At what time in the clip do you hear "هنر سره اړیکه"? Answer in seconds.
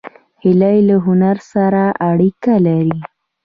1.05-2.53